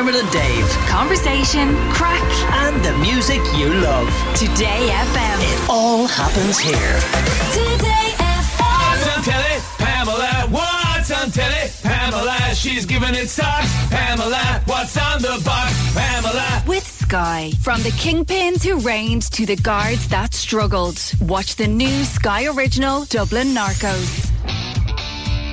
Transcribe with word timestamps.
Dermot 0.00 0.14
and 0.14 0.30
Dave. 0.30 0.66
Conversation, 0.88 1.76
crack, 1.90 2.24
And 2.64 2.82
the 2.82 2.96
music 3.00 3.42
you 3.54 3.68
love. 3.68 4.08
Today 4.34 4.88
FM. 4.88 5.38
It 5.42 5.68
all 5.68 6.06
happens 6.06 6.58
here. 6.58 6.96
Today 7.52 8.14
FM. 8.16 8.60
What's 8.64 9.14
on 9.14 9.22
telly? 9.22 9.60
Pamela. 9.76 10.46
What's 10.48 11.10
on 11.10 11.30
telly? 11.30 11.70
Pamela. 11.82 12.54
She's 12.54 12.86
giving 12.86 13.14
it 13.14 13.28
socks. 13.28 13.70
Pamela. 13.90 14.62
What's 14.64 14.96
on 14.96 15.20
the 15.20 15.38
box? 15.44 15.74
Pamela. 15.92 16.64
With 16.66 16.86
Sky. 16.86 17.52
From 17.60 17.82
the 17.82 17.90
kingpins 17.90 18.64
who 18.64 18.78
reigned 18.78 19.30
to 19.32 19.44
the 19.44 19.56
guards 19.56 20.08
that 20.08 20.32
struggled. 20.32 20.98
Watch 21.20 21.56
the 21.56 21.68
new 21.68 22.04
Sky 22.04 22.46
Original 22.46 23.04
Dublin 23.04 23.48
Narcos. 23.48 24.29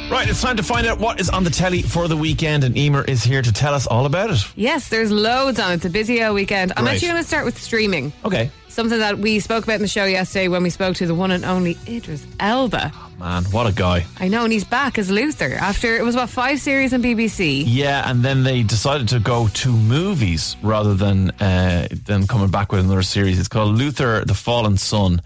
Right, 0.10 0.30
it's 0.30 0.42
time 0.42 0.56
to 0.56 0.64
find 0.64 0.88
out 0.88 1.00
what 1.00 1.20
is 1.20 1.30
on 1.30 1.44
the 1.44 1.50
telly 1.50 1.82
for 1.82 2.08
the 2.08 2.16
weekend, 2.16 2.64
and 2.64 2.78
Emer 2.78 3.04
is 3.04 3.24
here 3.24 3.42
to 3.42 3.52
tell 3.52 3.74
us 3.74 3.86
all 3.88 4.06
about 4.06 4.32
it. 4.32 4.40
Yes, 4.56 4.88
there's 4.88 5.12
loads 5.12 5.60
on. 5.60 5.74
It's 5.74 5.84
a 5.84 5.90
busy 5.90 6.24
old 6.24 6.34
weekend. 6.34 6.72
I'm 6.78 6.86
Great. 6.86 6.94
actually 6.94 7.10
going 7.10 7.22
to 7.22 7.28
start 7.28 7.44
with 7.44 7.58
streaming. 7.62 8.14
Okay. 8.24 8.50
Something 8.70 9.00
that 9.00 9.18
we 9.18 9.42
spoke 9.42 9.66
about 9.66 9.76
in 9.76 9.82
the 9.82 9.88
show 9.90 10.06
yesterday 10.06 10.48
when 10.48 10.64
we 10.64 10.70
spoke 10.70 10.96
to 10.98 11.08
the 11.08 11.14
one 11.14 11.32
and 11.32 11.44
only 11.44 11.78
Idris 11.88 12.26
Elba. 12.40 12.94
Man, 13.20 13.44
what 13.46 13.68
a 13.68 13.74
guy. 13.74 14.06
I 14.18 14.30
know, 14.30 14.46
and 14.46 14.54
he's 14.54 14.64
back 14.64 14.98
as 14.98 15.12
Luther 15.12 15.54
after 15.56 15.98
it 15.98 16.04
was 16.04 16.16
what 16.16 16.30
five 16.30 16.60
series 16.62 16.94
on 16.94 17.04
BBC. 17.04 17.66
Yeah, 17.68 18.10
and 18.10 18.24
then 18.24 18.44
they 18.44 18.64
decided 18.64 19.10
to 19.10 19.20
go 19.20 19.50
to 19.50 19.70
movies 19.70 20.56
rather 20.64 20.94
than 20.94 21.32
uh, 21.42 21.90
than 22.06 22.28
coming 22.28 22.50
back 22.50 22.72
with 22.72 22.80
another 22.86 23.02
series. 23.02 23.40
It's 23.40 23.50
called 23.50 23.76
Luther: 23.76 24.24
The 24.24 24.36
Fallen 24.36 24.78
Son, 24.78 25.22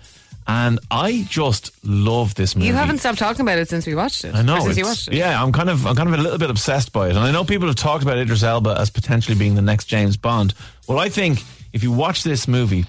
and 0.48 0.80
I 0.90 1.26
just 1.30 1.72
love 1.86 2.36
this 2.36 2.56
movie. 2.56 2.68
You 2.68 2.74
haven't 2.74 2.98
stopped 3.00 3.20
talking 3.20 3.42
about 3.42 3.58
it 3.60 3.70
since 3.70 3.86
we 3.86 3.96
watched 3.96 4.26
it. 4.26 4.34
I 4.36 4.42
know. 4.42 4.60
Since 4.60 4.78
you 4.78 4.86
watched 4.86 5.08
it. 5.08 5.14
Yeah, 5.14 5.42
I'm 5.42 5.52
kind 5.52 5.70
of 5.70 5.86
I'm 5.88 5.96
kind 5.96 6.10
of 6.14 6.20
a 6.20 6.22
little 6.22 6.38
bit 6.40 6.50
obsessed 6.50 6.92
by 6.92 7.08
it, 7.08 7.12
and 7.12 7.20
I 7.20 7.32
know 7.32 7.44
people 7.44 7.68
have 7.68 7.76
talked 7.78 8.04
about 8.04 8.18
Idris 8.18 8.44
Elba 8.44 8.76
as 8.80 8.90
potentially 8.90 9.38
being 9.38 9.56
the 9.56 9.62
next 9.62 9.86
James 9.86 10.18
Bond. 10.18 10.54
Well, 10.88 11.00
I 11.00 11.10
think 11.10 11.44
if 11.74 11.84
you 11.84 11.92
watch 11.92 12.24
this 12.24 12.48
movie, 12.48 12.86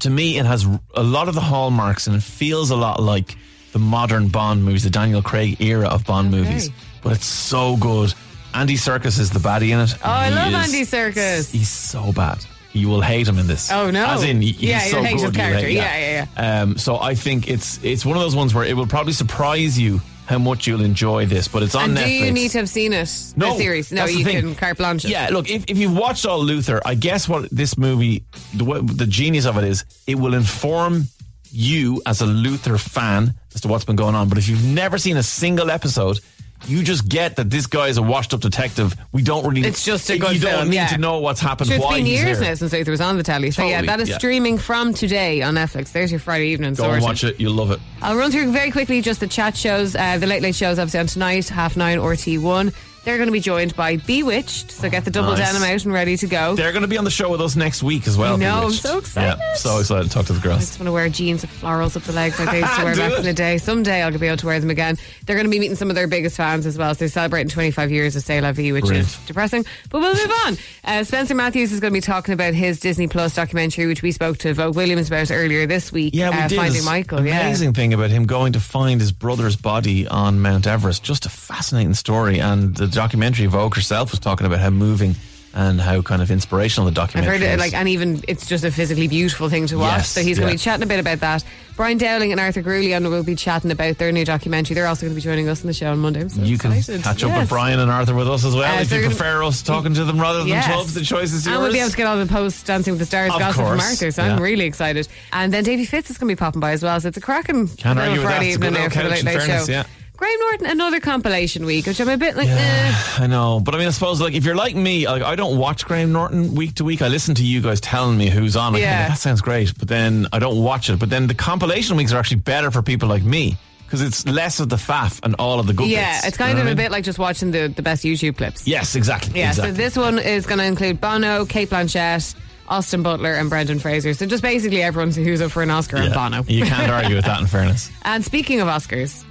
to 0.00 0.10
me 0.10 0.38
it 0.38 0.46
has 0.46 0.66
a 0.94 1.02
lot 1.02 1.28
of 1.28 1.34
the 1.34 1.40
hallmarks, 1.40 2.06
and 2.06 2.16
it 2.16 2.22
feels 2.22 2.70
a 2.70 2.76
lot 2.76 3.00
like 3.02 3.36
the 3.72 3.78
modern 3.78 4.28
Bond 4.28 4.64
movies, 4.64 4.84
the 4.84 4.90
Daniel 4.90 5.20
Craig 5.22 5.60
era 5.60 5.88
of 5.88 6.04
Bond 6.04 6.28
Okay. 6.34 6.42
movies. 6.44 6.70
But 7.02 7.12
it's 7.12 7.26
so 7.26 7.76
good. 7.76 8.14
Andy 8.54 8.76
Serkis 8.76 9.18
is 9.18 9.30
the 9.30 9.40
baddie 9.40 9.70
in 9.70 9.80
it. 9.80 9.94
Oh, 9.96 10.08
I 10.08 10.30
love 10.30 10.48
is- 10.48 10.54
Andy 10.74 10.82
Serkis. 10.86 11.50
He's 11.50 11.68
so 11.68 12.12
bad. 12.12 12.44
You 12.74 12.88
will 12.88 13.00
hate 13.00 13.26
him 13.28 13.38
in 13.38 13.46
this. 13.46 13.70
Oh, 13.70 13.90
no. 13.90 14.04
As 14.04 14.24
in, 14.24 14.42
he- 14.42 14.50
he's 14.52 14.62
Yeah, 14.68 14.80
so 14.80 15.02
hate 15.02 15.16
good. 15.16 15.26
his 15.28 15.36
character. 15.36 15.66
hate- 15.68 15.76
Yeah, 15.76 16.26
yeah, 16.36 16.60
Um, 16.62 16.76
so 16.76 16.98
I 17.00 17.14
think 17.14 17.48
it's 17.48 17.78
it's 17.82 18.04
one 18.04 18.16
of 18.16 18.22
those 18.22 18.34
ones 18.36 18.52
where 18.52 18.64
it 18.64 18.76
will 18.76 18.86
probably 18.88 19.12
surprise 19.12 19.78
you 19.78 20.00
how 20.26 20.38
much 20.38 20.66
you'll 20.66 20.80
enjoy 20.82 21.24
this. 21.26 21.46
But 21.48 21.62
it's 21.62 21.74
on 21.76 21.90
And 21.90 21.98
Netflix. 21.98 22.04
do 22.18 22.24
you 22.26 22.32
need 22.32 22.50
to 22.50 22.58
have 22.58 22.68
seen 22.68 22.92
it? 22.92 23.08
No, 23.36 23.52
the 23.52 23.58
series. 23.58 23.92
No, 23.92 24.06
you 24.06 24.24
can 24.24 24.54
carte 24.56 24.78
blanche. 24.78 25.04
it. 25.04 25.10
Yeah, 25.12 25.28
look, 25.30 25.48
if, 25.48 25.64
if 25.68 25.78
you've 25.78 25.96
watched 25.96 26.26
all 26.26 26.42
Luther, 26.42 26.80
I 26.84 26.94
guess 26.94 27.28
what 27.28 27.48
this 27.50 27.78
movie, 27.78 28.24
the, 28.54 28.64
the 28.82 29.06
genius 29.06 29.46
of 29.46 29.56
it 29.58 29.64
is, 29.64 29.84
it 30.06 30.16
will 30.16 30.34
inform 30.34 31.04
you 31.52 32.02
as 32.06 32.20
a 32.22 32.26
Luther 32.26 32.76
fan 32.78 33.34
as 33.54 33.60
to 33.60 33.68
what's 33.68 33.84
been 33.84 33.96
going 33.96 34.14
on. 34.16 34.28
But 34.28 34.38
if 34.38 34.48
you've 34.48 34.64
never 34.64 34.98
seen 34.98 35.16
a 35.16 35.22
single 35.22 35.70
episode, 35.70 36.18
you 36.66 36.82
just 36.82 37.08
get 37.08 37.36
that 37.36 37.50
this 37.50 37.66
guy 37.66 37.88
is 37.88 37.96
a 37.98 38.02
washed-up 38.02 38.40
detective. 38.40 38.94
We 39.12 39.22
don't 39.22 39.46
really. 39.46 39.62
It's 39.62 39.84
just 39.84 40.08
a 40.10 40.18
good 40.18 40.34
You 40.34 40.40
don't 40.40 40.68
need 40.68 40.76
yeah. 40.76 40.86
to 40.88 40.98
know 40.98 41.18
what's 41.18 41.40
happened. 41.40 41.68
Sure, 41.68 41.76
it's 41.76 41.84
why 41.84 41.96
been 41.96 42.06
he's 42.06 42.22
years 42.22 42.40
now 42.40 42.54
since 42.54 42.72
Luther 42.72 42.90
was 42.90 43.00
on 43.00 43.16
the 43.16 43.22
telly. 43.22 43.50
So 43.50 43.62
yeah, 43.62 43.80
Totally, 43.80 43.86
that 43.86 44.00
is 44.00 44.08
yeah. 44.10 44.18
streaming 44.18 44.58
from 44.58 44.94
today 44.94 45.42
on 45.42 45.54
Netflix. 45.54 45.92
There's 45.92 46.10
your 46.10 46.20
Friday 46.20 46.46
evening. 46.48 46.70
Go 46.74 46.84
sorted. 46.84 46.96
and 46.96 47.04
watch 47.04 47.24
it. 47.24 47.38
You'll 47.40 47.54
love 47.54 47.70
it. 47.70 47.80
I'll 48.02 48.16
run 48.16 48.30
through 48.30 48.52
very 48.52 48.70
quickly 48.70 49.00
just 49.00 49.20
the 49.20 49.26
chat 49.26 49.56
shows. 49.56 49.94
Uh, 49.94 50.18
the 50.18 50.26
Late 50.26 50.42
Late 50.42 50.54
shows 50.54 50.78
obviously 50.78 51.00
on 51.00 51.06
tonight, 51.06 51.48
half 51.48 51.76
nine, 51.76 51.98
RT1. 51.98 52.74
They're 53.04 53.16
going 53.18 53.28
to 53.28 53.32
be 53.32 53.40
joined 53.40 53.76
by 53.76 53.96
B*Witched, 53.98 54.70
so 54.70 54.88
get 54.88 55.04
the 55.04 55.10
double 55.10 55.30
nice. 55.36 55.52
denim 55.52 55.62
out 55.62 55.84
and 55.84 55.92
ready 55.92 56.16
to 56.16 56.26
go. 56.26 56.54
They're 56.54 56.72
going 56.72 56.82
to 56.82 56.88
be 56.88 56.96
on 56.96 57.04
the 57.04 57.10
show 57.10 57.30
with 57.30 57.40
us 57.42 57.54
next 57.54 57.82
week 57.82 58.06
as 58.06 58.16
well. 58.16 58.38
Know, 58.38 58.64
I'm 58.64 58.70
so 58.70 58.98
excited. 58.98 59.38
Yeah, 59.38 59.54
so 59.54 59.78
excited 59.78 60.04
to 60.04 60.10
talk 60.10 60.24
to 60.26 60.32
the 60.32 60.40
girls. 60.40 60.56
I 60.56 60.60
just 60.60 60.80
want 60.80 60.88
to 60.88 60.92
wear 60.92 61.08
jeans 61.10 61.42
with 61.42 61.50
florals 61.50 61.96
up 61.96 62.02
the 62.04 62.12
legs 62.12 62.38
like 62.38 62.48
I 62.48 62.58
used 62.60 62.74
to 62.76 62.84
wear 62.84 62.96
back 62.96 63.12
it. 63.12 63.18
in 63.18 63.24
the 63.24 63.34
day. 63.34 63.58
Someday 63.58 64.02
I'll 64.02 64.16
be 64.16 64.26
able 64.26 64.38
to 64.38 64.46
wear 64.46 64.58
them 64.58 64.70
again. 64.70 64.96
They're 65.26 65.36
going 65.36 65.46
to 65.46 65.50
be 65.50 65.58
meeting 65.60 65.76
some 65.76 65.90
of 65.90 65.96
their 65.96 66.06
biggest 66.06 66.36
fans 66.36 66.64
as 66.64 66.78
well. 66.78 66.94
So 66.94 67.00
they're 67.00 67.08
celebrating 67.08 67.50
25 67.50 67.92
years 67.92 68.16
of 68.16 68.22
C'est 68.22 68.40
La 68.40 68.52
Vie, 68.52 68.72
which 68.72 68.84
Brilliant. 68.84 69.06
is 69.08 69.18
depressing. 69.26 69.66
But 69.90 70.00
we'll 70.00 70.14
move 70.14 70.32
on. 70.46 70.56
Uh, 70.84 71.04
Spencer 71.04 71.34
Matthews 71.34 71.72
is 71.72 71.80
going 71.80 71.92
to 71.92 71.96
be 71.96 72.00
talking 72.00 72.32
about 72.32 72.54
his 72.54 72.80
Disney 72.80 73.06
Plus 73.06 73.34
documentary, 73.34 73.86
which 73.86 74.00
we 74.02 74.12
spoke 74.12 74.38
to 74.38 74.54
Vogue 74.54 74.76
Williams 74.76 75.08
about 75.08 75.30
earlier 75.30 75.66
this 75.66 75.92
week. 75.92 76.14
Yeah, 76.14 76.30
we 76.30 76.36
uh, 76.36 76.48
did. 76.48 76.56
Finding 76.56 76.84
Michael. 76.84 77.24
Yeah. 77.26 77.40
Amazing 77.40 77.74
thing 77.74 77.92
about 77.92 78.08
him 78.08 78.24
going 78.24 78.54
to 78.54 78.60
find 78.60 78.98
his 78.98 79.12
brother's 79.12 79.56
body 79.56 80.08
on 80.08 80.40
Mount 80.40 80.66
Everest. 80.66 81.02
Just 81.02 81.26
a 81.26 81.28
fascinating 81.30 81.92
story. 81.92 82.40
And 82.40 82.74
the 82.74 82.93
documentary, 82.94 83.46
Vogue 83.46 83.74
herself 83.74 84.10
was 84.10 84.20
talking 84.20 84.46
about 84.46 84.60
how 84.60 84.70
moving 84.70 85.14
and 85.56 85.80
how 85.80 86.02
kind 86.02 86.20
of 86.20 86.32
inspirational 86.32 86.84
the 86.86 86.90
I've 86.90 86.94
documentary 87.06 87.38
heard 87.38 87.42
it 87.42 87.52
is. 87.52 87.58
like, 87.60 87.74
and 87.74 87.88
even 87.88 88.20
it's 88.26 88.48
just 88.48 88.64
a 88.64 88.72
physically 88.72 89.06
beautiful 89.06 89.48
thing 89.48 89.68
to 89.68 89.76
watch. 89.78 89.98
Yes, 89.98 90.08
so 90.08 90.20
he's 90.20 90.36
going 90.36 90.48
to 90.48 90.52
yeah. 90.54 90.56
be 90.56 90.58
chatting 90.58 90.82
a 90.82 90.86
bit 90.86 90.98
about 90.98 91.20
that. 91.20 91.44
Brian 91.76 91.96
Dowling 91.96 92.32
and 92.32 92.40
Arthur 92.40 92.60
Gourounlian 92.60 93.08
will 93.08 93.22
be 93.22 93.36
chatting 93.36 93.70
about 93.70 93.98
their 93.98 94.10
new 94.10 94.24
documentary. 94.24 94.74
They're 94.74 94.88
also 94.88 95.02
going 95.06 95.12
to 95.12 95.14
be 95.14 95.20
joining 95.20 95.48
us 95.48 95.60
on 95.60 95.68
the 95.68 95.72
show 95.72 95.92
on 95.92 96.00
Monday. 96.00 96.26
So 96.28 96.42
you 96.42 96.58
can 96.58 96.72
excited. 96.72 97.04
catch 97.04 97.22
up 97.22 97.38
with 97.38 97.48
Brian 97.48 97.78
and 97.78 97.88
Arthur 97.88 98.16
with 98.16 98.28
us 98.28 98.44
as 98.44 98.52
well 98.52 98.78
Uh, 98.78 98.80
if 98.80 98.90
you 98.92 99.00
prefer 99.02 99.44
us 99.44 99.62
talking 99.62 99.94
to 99.94 100.04
them 100.04 100.20
rather 100.20 100.40
than 100.40 100.48
Yes. 100.48 100.66
12 100.66 100.94
the 100.94 101.00
choices 101.02 101.46
yours. 101.46 101.54
And 101.54 101.62
we'll 101.62 101.72
be 101.72 101.78
able 101.78 101.90
to 101.90 101.96
get 101.96 102.08
all 102.08 102.16
the 102.16 102.26
post 102.26 102.66
Dancing 102.66 102.90
with 102.92 102.98
the 103.00 103.06
Stars 103.06 103.32
Of 103.32 103.38
gossip 103.38 103.56
from 103.58 103.78
course, 103.78 103.90
Arthur, 103.90 104.10
so 104.10 104.24
yeah. 104.24 104.34
I'm 104.34 104.42
really 104.42 104.64
excited. 104.64 105.06
And 105.32 105.52
then 105.54 105.62
Davy 105.62 105.84
Fitz 105.84 106.10
is 106.10 106.18
going 106.18 106.28
to 106.30 106.34
be 106.34 106.38
popping 106.38 106.58
by 106.60 106.72
as 106.72 106.82
well, 106.82 106.98
so 107.00 107.06
it's 107.06 107.16
a 107.16 107.20
cracking 107.20 107.68
Can't 107.68 107.96
argue 107.96 108.14
with 108.14 108.22
that. 108.22 108.28
Friday 108.38 108.48
It's 108.48 108.56
a 108.56 108.58
good 108.58 108.66
evening 108.66 108.80
there 108.82 108.90
for 108.90 108.96
the 108.96 109.02
couch, 109.02 109.10
Late 109.10 109.20
in 109.20 109.26
Late 109.26 109.38
fairness, 109.38 109.66
Show. 109.66 109.72
yeah. 109.72 109.84
Graham 110.24 110.40
Norton, 110.40 110.66
another 110.66 111.00
compilation 111.00 111.66
week, 111.66 111.86
which 111.86 112.00
I'm 112.00 112.08
a 112.08 112.16
bit 112.16 112.34
like, 112.34 112.48
eh. 112.48 112.92
I 113.18 113.26
know, 113.26 113.60
but 113.60 113.74
I 113.74 113.78
mean, 113.78 113.88
I 113.88 113.90
suppose 113.90 114.20
like 114.22 114.32
if 114.34 114.44
you're 114.44 114.54
like 114.54 114.74
me, 114.74 115.06
like 115.06 115.22
I 115.22 115.36
don't 115.36 115.58
watch 115.58 115.84
Graham 115.84 116.12
Norton 116.12 116.54
week 116.54 116.76
to 116.76 116.84
week. 116.84 117.02
I 117.02 117.08
listen 117.08 117.34
to 117.34 117.44
you 117.44 117.60
guys 117.60 117.78
telling 117.80 118.16
me 118.16 118.30
who's 118.30 118.56
on. 118.56 118.74
I 118.74 118.78
Yeah. 118.78 118.96
think 118.98 119.08
that 119.10 119.18
sounds 119.20 119.42
great, 119.42 119.76
but 119.78 119.88
then 119.88 120.26
I 120.32 120.38
don't 120.38 120.62
watch 120.62 120.88
it. 120.88 120.98
But 120.98 121.10
then 121.10 121.26
the 121.26 121.34
compilation 121.34 121.96
weeks 121.96 122.12
are 122.12 122.18
actually 122.18 122.38
better 122.38 122.70
for 122.70 122.80
people 122.80 123.06
like 123.08 123.22
me 123.22 123.58
because 123.84 124.00
it's 124.00 124.26
less 124.26 124.60
of 124.60 124.70
the 124.70 124.76
faff 124.76 125.20
and 125.24 125.34
all 125.38 125.60
of 125.60 125.66
the 125.66 125.74
good 125.74 125.88
Yeah, 125.88 126.14
bits. 126.14 126.28
it's 126.28 126.38
You 126.38 126.44
kind 126.46 126.54
know 126.56 126.62
of 126.62 126.66
a 126.68 126.70
I 126.70 126.74
mean? 126.74 126.76
bit 126.84 126.90
like 126.90 127.04
just 127.04 127.18
watching 127.18 127.50
the, 127.50 127.68
the 127.68 127.82
best 127.82 128.02
YouTube 128.02 128.38
clips. 128.38 128.66
Yes, 128.66 128.94
exactly. 128.96 129.38
Yeah, 129.38 129.50
exactly. 129.50 129.72
so 129.72 129.76
this 129.76 129.94
one 129.96 130.18
is 130.18 130.46
going 130.46 130.58
to 130.58 130.64
include 130.64 131.02
Bono, 131.02 131.44
Cate 131.44 131.68
Blanchett, 131.68 132.34
Austin 132.66 133.02
Butler, 133.02 133.34
and 133.34 133.50
Brendan 133.50 133.78
Fraser. 133.78 134.14
So 134.14 134.24
just 134.24 134.42
basically 134.42 134.82
everyone 134.82 135.10
who's 135.12 135.42
up 135.42 135.50
for 135.50 135.62
an 135.62 135.70
Oscar 135.70 135.98
and 135.98 136.14
Bono. 136.14 136.44
You 136.48 136.64
can't 136.64 136.90
argue 136.90 137.14
with 137.14 137.26
that. 137.26 137.40
In 137.42 137.46
fairness, 137.58 137.90
And 138.02 138.24
speaking 138.24 138.62
of 138.62 138.68
Oscars, 138.68 139.22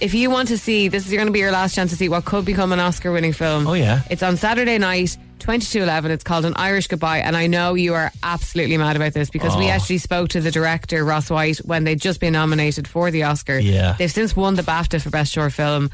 if 0.00 0.14
you 0.14 0.30
want 0.30 0.48
to 0.48 0.58
see, 0.58 0.88
this 0.88 1.06
is 1.06 1.12
going 1.12 1.26
to 1.26 1.32
be 1.32 1.38
your 1.40 1.52
last 1.52 1.74
chance 1.74 1.90
to 1.90 1.96
see 1.96 2.08
what 2.08 2.24
could 2.24 2.44
become 2.44 2.72
an 2.72 2.80
Oscar 2.80 3.12
winning 3.12 3.32
film. 3.32 3.66
Oh, 3.66 3.74
yeah. 3.74 4.02
It's 4.10 4.22
on 4.22 4.36
Saturday 4.36 4.78
night, 4.78 5.16
2211. 5.40 6.10
It's 6.10 6.24
called 6.24 6.44
An 6.44 6.54
Irish 6.56 6.86
Goodbye. 6.88 7.18
And 7.18 7.36
I 7.36 7.46
know 7.46 7.74
you 7.74 7.94
are 7.94 8.10
absolutely 8.22 8.76
mad 8.76 8.96
about 8.96 9.12
this 9.14 9.30
because 9.30 9.56
we 9.56 9.66
Oh. 9.66 9.70
actually 9.70 9.98
spoke 9.98 10.30
to 10.30 10.40
the 10.40 10.50
director, 10.50 11.04
Ross 11.04 11.30
White, 11.30 11.58
when 11.58 11.84
they'd 11.84 12.00
just 12.00 12.20
been 12.20 12.32
nominated 12.32 12.86
for 12.88 13.10
the 13.10 13.24
Oscar. 13.24 13.58
Yeah. 13.58 13.94
They've 13.98 14.10
since 14.10 14.34
won 14.36 14.54
the 14.54 14.62
BAFTA 14.62 15.00
for 15.02 15.10
Best 15.10 15.32
Short 15.32 15.52
Film. 15.52 15.90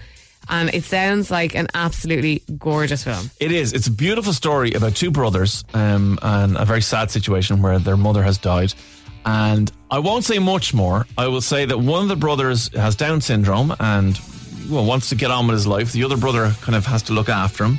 And 0.49 0.75
it 0.75 0.85
sounds 0.85 1.31
like 1.31 1.55
an 1.55 1.69
absolutely 1.75 2.43
gorgeous 2.59 3.03
film. 3.05 3.31
it 3.41 3.51
is. 3.51 3.73
It's 3.73 3.87
a 3.87 3.91
beautiful 3.91 4.35
story 4.35 4.73
about 4.75 4.95
two 4.95 5.11
brothers 5.11 5.65
um, 5.73 6.19
and 6.21 6.57
a 6.59 6.67
very 6.67 6.83
sad 6.83 7.11
situation 7.11 7.63
where 7.63 7.79
their 7.79 7.97
mother 7.97 8.23
has 8.23 8.37
died. 8.37 8.75
And 9.25 9.73
I 9.95 10.01
won't 10.01 10.25
say 10.25 10.41
much 10.41 10.75
more. 10.75 11.07
I 11.17 11.29
will 11.29 11.41
say 11.41 11.67
that 11.67 11.79
one 11.79 12.03
of 12.03 12.09
the 12.09 12.17
brothers 12.17 12.67
has 12.75 12.97
Down 12.97 13.21
syndrome 13.21 13.73
and 13.79 14.19
well, 14.69 14.85
wants 14.85 15.11
to 15.11 15.15
get 15.15 15.31
on 15.31 15.47
with 15.47 15.55
his 15.55 15.69
life. 15.69 15.93
The 15.93 16.03
other 16.03 16.17
brother 16.17 16.51
kind 16.63 16.75
of 16.75 16.85
has 16.87 17.05
to 17.05 17.13
look 17.13 17.29
after 17.29 17.63
him. 17.63 17.79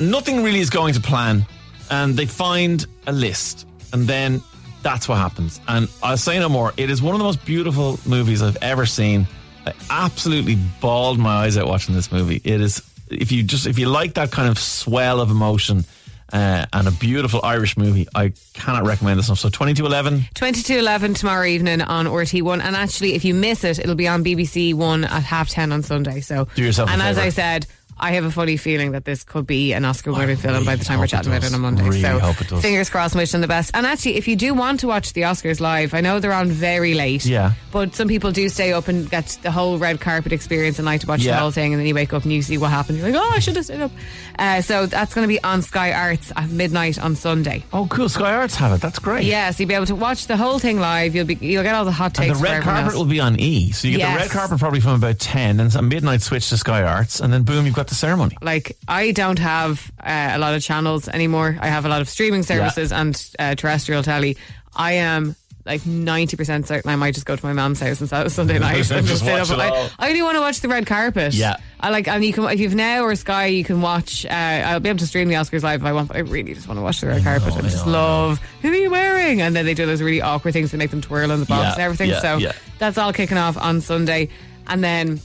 Nothing 0.00 0.42
really 0.42 0.60
is 0.60 0.70
going 0.70 0.94
to 0.94 1.00
plan. 1.00 1.44
And 1.90 2.16
they 2.16 2.24
find 2.24 2.86
a 3.06 3.12
list. 3.12 3.66
And 3.92 4.08
then 4.08 4.40
that's 4.80 5.06
what 5.06 5.18
happens. 5.18 5.60
And 5.68 5.90
I'll 6.02 6.16
say 6.16 6.38
no 6.38 6.48
more. 6.48 6.72
It 6.78 6.88
is 6.88 7.02
one 7.02 7.14
of 7.14 7.18
the 7.18 7.26
most 7.26 7.44
beautiful 7.44 8.00
movies 8.06 8.40
I've 8.40 8.56
ever 8.62 8.86
seen. 8.86 9.26
I 9.66 9.74
absolutely 9.90 10.56
bawled 10.80 11.18
my 11.18 11.44
eyes 11.44 11.58
out 11.58 11.66
watching 11.66 11.94
this 11.94 12.10
movie. 12.10 12.40
It 12.42 12.62
is 12.62 12.82
if 13.10 13.32
you 13.32 13.42
just 13.42 13.66
if 13.66 13.78
you 13.78 13.90
like 13.90 14.14
that 14.14 14.30
kind 14.30 14.48
of 14.48 14.58
swell 14.58 15.20
of 15.20 15.30
emotion 15.30 15.84
uh, 16.32 16.66
and 16.72 16.88
a 16.88 16.90
beautiful 16.92 17.40
Irish 17.42 17.76
movie, 17.76 18.06
I 18.14 18.32
cannot 18.54 18.84
recommend 18.84 19.18
this 19.18 19.28
enough. 19.28 19.38
So 19.38 19.48
twenty 19.48 19.74
two 19.74 19.86
eleven. 19.86 20.20
2211 20.34 21.14
tomorrow 21.14 21.46
evening 21.46 21.80
on 21.82 22.06
RT1. 22.06 22.60
And 22.62 22.76
actually, 22.76 23.14
if 23.14 23.24
you 23.24 23.34
miss 23.34 23.64
it, 23.64 23.78
it'll 23.78 23.94
be 23.94 24.08
on 24.08 24.24
BBC 24.24 24.74
One 24.74 25.04
at 25.04 25.22
half 25.22 25.48
10 25.48 25.72
on 25.72 25.82
Sunday. 25.82 26.20
So, 26.20 26.46
Do 26.54 26.62
yourself 26.64 26.88
a 26.88 26.92
And 26.92 27.02
as. 27.02 27.18
I 27.18 27.28
said, 27.30 27.66
I 28.00 28.12
have 28.12 28.24
a 28.24 28.30
funny 28.30 28.56
feeling 28.56 28.92
that 28.92 29.04
this 29.04 29.22
could 29.24 29.46
be 29.46 29.72
an 29.72 29.84
Oscar 29.84 30.12
winning 30.12 30.36
film 30.36 30.64
by 30.64 30.76
the 30.76 30.84
time 30.84 30.98
we're 30.98 31.04
it 31.04 31.08
chatting 31.08 31.32
about 31.32 31.44
it 31.44 31.54
on 31.54 31.60
Monday. 31.60 31.82
Really 31.84 32.00
so, 32.00 32.18
hope 32.18 32.40
it 32.40 32.48
does. 32.48 32.62
fingers 32.62 32.88
crossed, 32.90 33.14
wish 33.14 33.32
them 33.32 33.42
the 33.42 33.48
best. 33.48 33.70
And 33.74 33.86
actually, 33.86 34.16
if 34.16 34.26
you 34.26 34.36
do 34.36 34.54
want 34.54 34.80
to 34.80 34.86
watch 34.86 35.12
the 35.12 35.22
Oscars 35.22 35.60
live, 35.60 35.92
I 35.94 36.00
know 36.00 36.18
they're 36.18 36.32
on 36.32 36.48
very 36.48 36.94
late. 36.94 37.26
Yeah. 37.26 37.52
But 37.70 37.94
some 37.94 38.08
people 38.08 38.32
do 38.32 38.48
stay 38.48 38.72
up 38.72 38.88
and 38.88 39.08
get 39.08 39.38
the 39.42 39.50
whole 39.50 39.78
red 39.78 40.00
carpet 40.00 40.32
experience 40.32 40.78
and 40.78 40.86
like 40.86 41.02
to 41.02 41.06
watch 41.06 41.22
the 41.22 41.36
whole 41.36 41.50
thing. 41.50 41.72
And 41.72 41.80
then 41.80 41.86
you 41.86 41.94
wake 41.94 42.12
up 42.12 42.22
and 42.22 42.32
you 42.32 42.42
see 42.42 42.58
what 42.58 42.70
happened. 42.70 42.98
You're 42.98 43.10
like, 43.10 43.20
oh, 43.20 43.30
I 43.34 43.38
should 43.38 43.56
have 43.56 43.66
stayed 43.66 43.80
up. 43.80 43.92
Uh, 44.38 44.62
so, 44.62 44.86
that's 44.86 45.14
going 45.14 45.24
to 45.24 45.28
be 45.28 45.42
on 45.44 45.62
Sky 45.62 45.92
Arts 45.92 46.32
at 46.34 46.48
midnight 46.48 46.98
on 46.98 47.14
Sunday. 47.14 47.64
Oh, 47.72 47.86
cool! 47.90 48.08
Sky 48.08 48.34
Arts 48.34 48.56
have 48.56 48.72
it. 48.72 48.80
That's 48.80 48.98
great. 48.98 49.24
Yeah, 49.24 49.50
so 49.50 49.62
you'll 49.62 49.68
be 49.68 49.74
able 49.74 49.86
to 49.86 49.94
watch 49.94 50.26
the 50.26 50.36
whole 50.36 50.58
thing 50.58 50.80
live. 50.80 51.14
You'll 51.14 51.26
be 51.26 51.34
you'll 51.34 51.62
get 51.62 51.74
all 51.74 51.84
the 51.84 51.92
hot 51.92 52.14
takes. 52.14 52.30
And 52.30 52.38
the 52.38 52.42
red 52.42 52.62
carpet 52.62 52.86
else. 52.86 52.94
will 52.94 53.04
be 53.04 53.20
on 53.20 53.38
E. 53.38 53.72
So 53.72 53.88
you 53.88 53.98
get 53.98 54.12
the 54.12 54.18
red 54.18 54.30
carpet 54.30 54.58
probably 54.58 54.80
from 54.80 54.92
about 54.92 55.18
10 55.18 55.60
and 55.60 55.74
a 55.74 55.82
midnight 55.82 56.22
switch 56.22 56.48
to 56.48 56.56
Sky 56.56 56.82
Arts. 56.82 57.20
And 57.20 57.32
then 57.32 57.42
boom, 57.42 57.66
you've 57.66 57.74
got 57.74 57.89
the 57.90 57.94
ceremony. 57.94 58.36
like 58.40 58.76
I 58.88 59.10
don't 59.12 59.38
have 59.38 59.92
uh, 60.02 60.30
a 60.32 60.38
lot 60.38 60.54
of 60.54 60.62
channels 60.62 61.06
anymore. 61.08 61.58
I 61.60 61.66
have 61.68 61.84
a 61.84 61.88
lot 61.88 62.00
of 62.00 62.08
streaming 62.08 62.42
services 62.42 62.90
and 62.92 63.14
uh, 63.38 63.54
terrestrial 63.54 64.02
telly. 64.02 64.38
I 64.74 64.92
am 64.92 65.36
like 65.66 65.84
ninety 65.84 66.36
percent 66.38 66.66
certain 66.66 66.90
I 66.90 66.96
might 66.96 67.12
just 67.12 67.26
go 67.26 67.36
to 67.36 67.46
my 67.46 67.52
mum's 67.52 67.80
house 67.80 68.00
on 68.12 68.30
Sunday 68.30 68.58
night 68.66 68.90
and 68.90 69.06
Just 69.06 69.22
just 69.22 69.24
sit 69.24 69.50
up. 69.52 69.58
I, 69.58 69.90
I 70.08 70.12
do 70.14 70.24
want 70.24 70.36
to 70.36 70.40
watch 70.40 70.60
the 70.60 70.68
red 70.68 70.86
carpet. 70.86 71.34
Yeah. 71.34 71.56
I 71.78 71.90
like, 71.90 72.08
and 72.08 72.24
you 72.24 72.32
can 72.32 72.44
if 72.44 72.58
you've 72.60 72.74
now 72.74 73.02
or 73.02 73.14
Sky, 73.14 73.46
you 73.46 73.62
can 73.64 73.80
watch. 73.82 74.24
Uh, 74.24 74.28
I'll 74.30 74.80
be 74.80 74.88
able 74.88 74.98
to 75.00 75.06
stream 75.06 75.28
the 75.28 75.34
Oscars 75.34 75.62
live 75.62 75.80
if 75.82 75.86
I 75.86 75.92
want, 75.92 76.08
but 76.08 76.16
I 76.16 76.20
really 76.20 76.54
just 76.54 76.66
want 76.66 76.78
to 76.78 76.82
watch 76.82 77.00
the 77.02 77.08
red 77.08 77.22
carpet. 77.22 77.54
I 77.56 77.60
just 77.62 77.86
love 77.86 78.38
who 78.62 78.70
are 78.70 78.74
you 78.74 78.90
wearing, 78.90 79.40
and 79.42 79.54
then 79.54 79.64
they 79.66 79.74
do 79.74 79.84
those 79.86 80.00
really 80.00 80.22
awkward 80.22 80.52
things 80.52 80.70
that 80.70 80.78
make 80.78 80.90
them 80.90 81.00
twirl 81.02 81.30
in 81.30 81.40
the 81.40 81.46
box 81.46 81.62
Yeah, 81.62 81.72
and 81.72 81.80
everything. 81.82 82.10
yeah, 82.10 82.20
so 82.20 82.36
yeah. 82.38 82.52
that's 82.78 82.96
all 82.98 83.12
kicking 83.12 83.38
off 83.38 83.56
on 83.58 83.80
Sunday, 83.80 84.28
and 84.66 84.82
then 84.84 85.20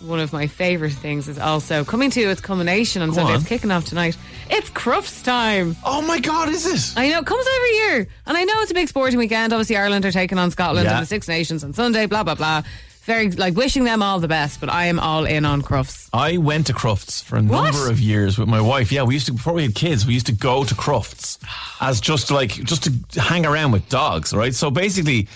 one 0.00 0.18
of 0.20 0.32
my 0.32 0.46
favourite 0.46 0.92
things 0.94 1.28
is 1.28 1.38
also 1.38 1.84
coming 1.84 2.10
to 2.10 2.20
its 2.22 2.40
culmination 2.40 3.02
on 3.02 3.12
Sunday. 3.12 3.32
on. 3.32 3.38
It's 3.40 3.48
kicking 3.48 3.70
off 3.70 3.84
tonight. 3.84 4.16
It's 4.48 4.70
Crufts 4.70 5.22
time. 5.22 5.76
Oh 5.84 6.00
my 6.02 6.18
God, 6.20 6.48
is 6.48 6.66
it? 6.66 6.98
I 6.98 7.08
know, 7.10 7.18
it 7.20 7.26
comes 7.26 7.46
every 7.56 7.70
year. 7.72 8.08
And 8.26 8.36
I 8.36 8.44
know 8.44 8.54
it's 8.62 8.70
a 8.70 8.74
big 8.74 8.88
sporting 8.88 9.18
weekend. 9.18 9.52
Obviously, 9.52 9.76
Ireland 9.76 10.04
are 10.06 10.12
taking 10.12 10.38
on 10.38 10.50
Scotland 10.50 10.86
Yeah. 10.86 10.94
and 10.96 11.02
the 11.02 11.06
Six 11.06 11.28
Nations 11.28 11.62
on 11.64 11.72
Sunday, 11.74 12.06
blah, 12.06 12.22
blah, 12.22 12.34
blah. 12.34 12.62
Very, 13.04 13.30
like, 13.30 13.56
wishing 13.56 13.84
them 13.84 14.02
all 14.02 14.20
the 14.20 14.28
best, 14.28 14.60
but 14.60 14.68
I 14.68 14.84
am 14.86 15.00
all 15.00 15.24
in 15.24 15.44
on 15.44 15.62
Crufts. 15.62 16.08
I 16.12 16.36
went 16.36 16.66
to 16.66 16.74
Crufts 16.74 17.22
for 17.22 17.36
a 17.38 17.42
What? 17.42 17.72
number 17.72 17.90
of 17.90 17.98
years 17.98 18.38
with 18.38 18.48
my 18.48 18.60
wife. 18.60 18.92
Yeah, 18.92 19.02
we 19.04 19.14
used 19.14 19.26
to 19.26 19.32
before 19.32 19.54
we 19.54 19.62
had 19.62 19.74
kids. 19.74 20.06
We 20.06 20.12
used 20.14 20.26
to 20.26 20.32
go 20.32 20.64
to 20.64 20.74
Crufts 20.74 21.38
as 21.80 22.00
just 22.00 22.30
like 22.30 22.50
just 22.64 22.84
to 23.12 23.20
hang 23.20 23.46
around 23.46 23.72
with 23.72 23.88
dogs, 23.88 24.32
right? 24.34 24.54
So 24.54 24.70
basically, 24.70 25.28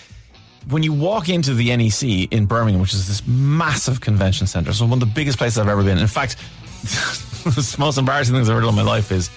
when 0.69 0.83
you 0.83 0.93
walk 0.93 1.29
into 1.29 1.53
the 1.53 1.75
NEC 1.75 2.31
in 2.31 2.45
Birmingham, 2.45 2.81
which 2.81 2.93
is 2.93 3.07
this 3.07 3.25
massive 3.27 4.01
convention 4.01 4.47
centre, 4.47 4.73
so 4.73 4.85
one 4.85 4.93
of 4.93 4.99
the 4.99 5.13
biggest 5.13 5.37
places 5.37 5.59
I've 5.59 5.67
ever 5.67 5.83
been. 5.83 5.97
In 5.97 6.07
fact, 6.07 6.37
the 7.43 7.75
most 7.77 7.97
embarrassing 7.97 8.33
things 8.33 8.49
I've 8.49 8.55
ever 8.55 8.61
done 8.61 8.77
in 8.77 8.83
my 8.85 8.89
life 8.89 9.11
is 9.11 9.29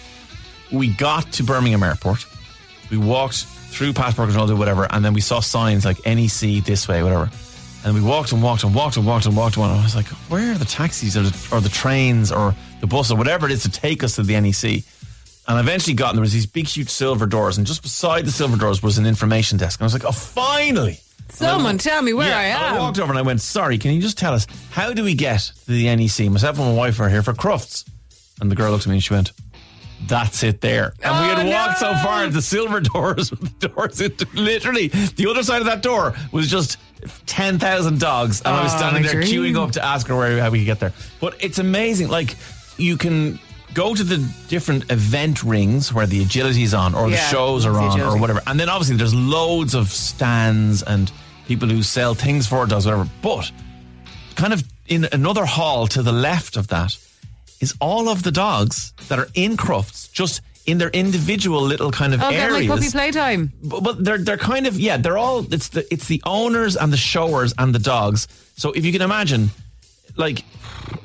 we 0.73 0.89
got 0.89 1.31
to 1.33 1.43
Birmingham 1.43 1.83
Airport, 1.83 2.27
we 2.91 2.97
walked 2.97 3.45
through 3.45 3.93
passport 3.93 4.29
control, 4.29 4.47
did 4.47 4.59
whatever, 4.59 4.87
and 4.91 5.05
then 5.05 5.13
we 5.13 5.21
saw 5.21 5.41
signs 5.41 5.85
like 5.85 6.05
NEC 6.07 6.65
this 6.65 6.89
way, 6.89 7.03
whatever. 7.03 7.31
And 7.85 7.95
we 7.95 8.01
walked 8.01 8.33
and 8.33 8.43
walked 8.43 8.65
and 8.65 8.75
walked 8.75 8.97
and 8.97 9.07
walked 9.07 9.27
and 9.27 9.37
walked 9.37 9.57
and 9.57 9.67
I 9.67 9.83
was 9.83 9.95
like, 9.95 10.07
where 10.29 10.53
are 10.53 10.59
the 10.59 10.65
taxis 10.65 11.17
or 11.17 11.23
the, 11.23 11.57
or 11.57 11.61
the 11.61 11.69
trains 11.69 12.33
or 12.33 12.55
the 12.81 12.87
bus 12.87 13.11
or 13.11 13.17
whatever 13.17 13.47
it 13.47 13.53
is 13.53 13.63
to 13.63 13.71
take 13.71 14.03
us 14.03 14.17
to 14.17 14.23
the 14.23 14.39
NEC? 14.41 14.83
And 15.47 15.57
I 15.57 15.61
eventually 15.61 15.95
got, 15.95 16.11
and 16.11 16.19
there 16.19 16.23
was 16.23 16.33
these 16.33 16.45
big, 16.45 16.67
huge 16.67 16.91
silver 16.91 17.25
doors, 17.25 17.57
and 17.57 17.67
just 17.67 17.83
beside 17.83 18.27
the 18.27 18.31
silver 18.31 18.57
doors 18.57 18.83
was 18.83 18.99
an 18.99 19.07
information 19.07 19.57
desk. 19.57 19.81
And 19.81 19.85
I 19.85 19.87
was 19.87 19.95
like, 19.95 20.05
oh, 20.05 20.13
finally. 20.13 20.99
Someone 21.31 21.79
tell 21.79 22.03
me 22.03 22.13
where 22.13 22.29
Yeah, 22.29 22.39
I 22.39 22.43
am. 22.45 22.75
I 22.75 22.79
walked 22.79 22.99
over 22.99 23.11
and 23.13 23.19
I 23.19 23.23
went, 23.23 23.41
sorry, 23.41 23.79
can 23.79 23.93
you 23.93 24.01
just 24.01 24.19
tell 24.19 24.33
us, 24.33 24.47
how 24.71 24.93
do 24.93 25.05
we 25.05 25.15
get 25.15 25.41
to 25.67 25.71
the 25.71 25.85
NEC? 25.95 26.31
Myself 26.31 26.59
and 26.59 26.69
my 26.69 26.75
wife 26.75 26.99
are 27.01 27.09
here 27.09 27.23
for 27.23 27.33
Crufts. 27.35 27.85
And 28.41 28.51
the 28.51 28.55
girl 28.57 28.71
looked 28.71 28.85
at 28.85 28.89
me 28.89 28.95
and 28.97 29.03
she 29.05 29.13
went, 29.15 29.33
that's 30.07 30.43
it 30.45 30.61
there. 30.61 30.95
And 31.03 31.13
we 31.27 31.33
Oh, 31.33 31.37
had 31.37 31.47
walked 31.49 31.79
so 31.81 31.93
no. 31.93 31.99
far, 31.99 32.29
the 32.29 32.41
silver 32.43 32.81
doors, 32.81 33.31
the 33.61 33.69
doors, 33.69 34.01
it, 34.01 34.33
literally, 34.35 34.89
the 34.89 35.27
other 35.29 35.43
side 35.43 35.61
of 35.61 35.67
that 35.67 35.83
door 35.83 36.15
was 36.33 36.49
just 36.49 36.79
10,000 37.27 37.99
dogs. 38.01 38.41
And 38.43 38.55
I 38.55 38.63
was 38.63 38.73
Oh, 38.75 38.79
standing 38.79 39.03
there 39.03 39.21
dream. 39.21 39.27
queuing 39.55 39.57
up 39.63 39.73
to 39.73 39.85
ask 39.85 40.07
her 40.07 40.17
where, 40.17 40.41
how 40.41 40.51
we 40.51 40.61
could 40.61 40.67
get 40.67 40.81
there. 40.81 40.93
But 41.21 41.37
it's 41.41 41.59
amazing. 41.59 42.09
Like, 42.09 42.37
you 42.77 42.97
can 42.97 43.39
go 43.75 43.95
to 43.95 44.03
the 44.03 44.17
different 44.49 44.91
event 44.91 45.43
rings 45.43 45.93
where 45.93 46.07
the 46.07 46.23
agility's 46.23 46.75
on 46.75 46.95
or 46.95 47.11
the 47.11 47.17
shows 47.17 47.67
are 47.67 47.73
the 47.73 47.79
on 47.79 48.01
or 48.01 48.19
whatever. 48.19 48.41
And 48.47 48.59
then 48.59 48.69
obviously 48.69 48.97
there's 48.97 49.15
loads 49.15 49.75
of 49.75 49.89
stands 49.89 50.83
and 50.83 51.11
people 51.47 51.69
who 51.69 51.83
sell 51.83 52.15
things 52.15 52.47
for 52.47 52.67
does 52.67 52.87
whatever. 52.87 53.09
But 53.23 53.51
kind 54.37 54.53
of 54.53 54.63
in 54.87 55.07
another 55.13 55.45
hall 55.45 55.87
to 55.89 56.03
the 56.03 56.13
left 56.13 56.57
of 56.57 56.69
that 56.69 56.97
is 57.61 57.75
all 57.81 58.09
of 58.09 58.23
the 58.23 58.31
dogs 58.31 58.93
that 59.09 59.19
are 59.19 59.29
in 59.35 59.57
Crufts, 59.57 60.11
just 60.13 60.41
in 60.67 60.79
their 60.79 60.91
individual 60.91 61.63
little 61.63 61.91
kind 61.91 62.15
of 62.15 62.23
Oh, 62.23 62.31
get 62.31 62.53
like 62.53 62.69
puppy 62.69 62.91
playtime. 62.91 63.53
But, 63.63 63.83
but 63.83 64.05
they're 64.05 64.19
they're 64.19 64.37
kind 64.37 64.67
of 64.67 64.79
yeah 64.79 64.99
they're 64.99 65.19
all 65.19 65.53
it's 65.53 65.71
the 65.71 65.87
it's 65.93 66.07
the 66.09 66.23
owners 66.27 66.77
and 66.77 66.93
the 66.93 66.97
showers 66.99 67.55
and 67.59 67.75
the 67.75 67.79
dogs. 67.79 68.29
So 68.57 68.73
if 68.73 68.85
you 68.85 68.93
can 68.93 69.03
imagine, 69.03 69.51
like 70.17 70.45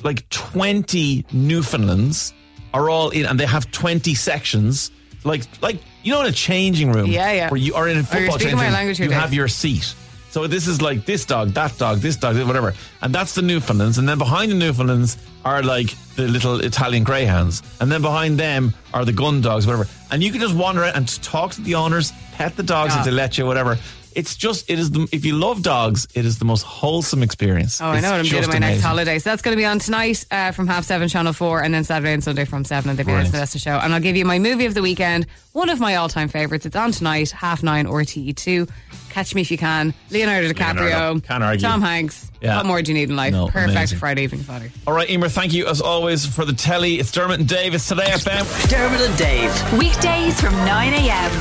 like 0.03 0.27
twenty 0.29 1.25
Newfoundlands 1.31 2.33
are 2.73 2.89
all 2.89 3.09
in 3.11 3.25
and 3.25 3.39
they 3.39 3.45
have 3.45 3.69
twenty 3.71 4.15
sections. 4.15 4.91
Like 5.23 5.43
like 5.61 5.77
you 6.03 6.11
know 6.13 6.21
in 6.21 6.27
a 6.27 6.31
changing 6.31 6.91
room, 6.91 7.07
Yeah, 7.07 7.31
yeah. 7.31 7.49
where 7.49 7.57
you 7.59 7.75
are 7.75 7.87
in 7.87 7.97
a 7.97 8.03
football 8.03 8.37
changing 8.37 8.59
room, 8.59 8.73
language 8.73 8.99
you 8.99 9.09
have 9.11 9.33
your 9.33 9.47
seat. 9.47 9.95
So 10.31 10.47
this 10.47 10.67
is 10.67 10.81
like 10.81 11.05
this 11.05 11.25
dog, 11.25 11.49
that 11.49 11.77
dog, 11.77 11.99
this 11.99 12.15
dog, 12.15 12.35
whatever, 12.47 12.73
and 13.03 13.13
that's 13.13 13.35
the 13.35 13.43
Newfoundlands. 13.43 13.99
And 13.99 14.09
then 14.09 14.17
behind 14.17 14.51
the 14.51 14.55
Newfoundlands 14.55 15.17
are 15.45 15.61
like 15.61 15.95
the 16.15 16.27
little 16.27 16.59
Italian 16.59 17.03
greyhounds, 17.03 17.61
and 17.79 17.91
then 17.91 18.01
behind 18.01 18.39
them 18.39 18.73
are 18.95 19.05
the 19.05 19.13
gun 19.13 19.41
dogs, 19.41 19.67
whatever. 19.67 19.87
And 20.11 20.23
you 20.23 20.31
can 20.31 20.41
just 20.41 20.55
wander 20.55 20.83
out 20.83 20.95
and 20.97 21.07
talk 21.21 21.51
to 21.53 21.61
the 21.61 21.75
owners, 21.75 22.11
pet 22.33 22.55
the 22.55 22.63
dogs 22.63 22.93
Yeah. 22.95 22.99
if 22.99 23.05
they 23.05 23.11
let 23.11 23.37
you, 23.37 23.45
whatever. 23.45 23.77
It's 24.15 24.35
just 24.35 24.69
it 24.69 24.79
is 24.79 24.91
the 24.91 25.07
if 25.11 25.25
you 25.25 25.35
love 25.35 25.61
dogs, 25.61 26.07
it 26.13 26.25
is 26.25 26.39
the 26.39 26.45
most 26.45 26.63
wholesome 26.63 27.23
experience. 27.23 27.81
Oh, 27.81 27.85
I 27.85 27.99
know 27.99 28.11
what 28.11 28.19
I'm 28.19 28.25
doing 28.25 28.41
just 28.43 28.49
on 28.49 28.55
my 28.55 28.59
next 28.59 28.73
amazing. 28.75 28.87
holiday. 28.87 29.19
So 29.19 29.29
that's 29.29 29.41
going 29.41 29.55
to 29.55 29.59
be 29.61 29.65
on 29.65 29.79
tonight 29.79 30.25
uh, 30.31 30.51
from 30.51 30.67
half 30.67 30.83
seven, 30.85 31.07
channel 31.07 31.33
four, 31.33 31.61
and 31.63 31.73
then 31.73 31.83
Saturday 31.83 32.13
and 32.13 32.23
Sunday 32.23 32.45
from 32.45 32.65
seven 32.65 32.89
on 32.89 32.95
the 32.95 33.03
Brilliant. 33.03 33.25
Beers 33.25 33.31
Vanessa 33.31 33.59
show. 33.59 33.77
And 33.77 33.93
I'll 33.93 33.99
give 34.01 34.15
you 34.15 34.25
my 34.25 34.39
movie 34.39 34.65
of 34.65 34.73
the 34.73 34.81
weekend, 34.81 35.27
one 35.53 35.69
of 35.69 35.79
my 35.79 35.95
all 35.95 36.09
time 36.09 36.27
favourites. 36.29 36.65
It's 36.65 36.75
on 36.75 36.91
tonight, 36.91 37.31
half 37.31 37.63
nine 37.63 37.85
RTE2. 37.87 38.69
Catch 39.09 39.35
me 39.35 39.41
if 39.41 39.51
you 39.51 39.57
can. 39.59 39.93
Leonardo 40.09 40.49
DiCaprio, 40.49 40.79
Leonardo. 40.85 41.19
Can't 41.19 41.43
argue. 41.43 41.61
Tom 41.67 41.81
Hanks. 41.81 42.31
Yeah. 42.41 42.57
What 42.57 42.65
more 42.65 42.81
do 42.81 42.91
you 42.91 42.97
need 42.97 43.09
in 43.09 43.15
life? 43.15 43.31
No, 43.31 43.47
Perfect 43.47 43.71
amazing. 43.71 43.99
Friday 43.99 44.23
evening 44.23 44.41
fodder. 44.41 44.71
All 44.87 44.93
right, 44.93 45.09
Emer, 45.09 45.29
thank 45.29 45.53
you 45.53 45.67
as 45.67 45.81
always 45.81 46.25
for 46.25 46.45
the 46.45 46.53
telly. 46.53 46.95
It's 46.99 47.11
Dermot 47.11 47.39
and 47.39 47.47
Dave. 47.47 47.73
It's 47.75 47.87
Today 47.87 48.05
FM. 48.07 48.69
Dermot 48.69 48.99
and 49.01 49.17
Dave. 49.17 49.73
Weekdays 49.79 50.41
from 50.41 50.53
9 50.65 50.93
a.m. 50.93 51.31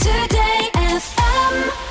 Today 0.00 0.70
FM. 0.74 1.89